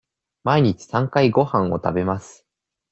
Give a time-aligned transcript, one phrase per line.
[0.43, 2.47] 毎日三回ごはんを食べます。